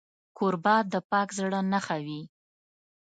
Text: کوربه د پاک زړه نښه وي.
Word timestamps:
کوربه 0.37 0.75
د 0.93 0.95
پاک 1.09 1.27
زړه 1.39 1.59
نښه 1.71 1.97
وي. 2.05 2.21